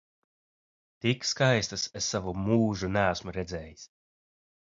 [1.05, 3.87] Tik skaistas es savu mūžu neesmu redzējis!